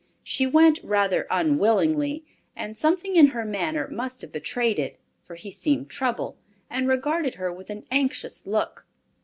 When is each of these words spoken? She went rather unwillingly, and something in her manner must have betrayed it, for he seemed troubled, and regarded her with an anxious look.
She 0.23 0.47
went 0.47 0.79
rather 0.81 1.27
unwillingly, 1.29 2.25
and 2.55 2.75
something 2.75 3.15
in 3.15 3.27
her 3.37 3.45
manner 3.45 3.87
must 3.87 4.21
have 4.23 4.31
betrayed 4.31 4.79
it, 4.79 4.97
for 5.25 5.35
he 5.35 5.51
seemed 5.51 5.91
troubled, 5.91 6.37
and 6.71 6.87
regarded 6.87 7.35
her 7.35 7.53
with 7.53 7.69
an 7.69 7.85
anxious 7.91 8.47
look. 8.47 8.87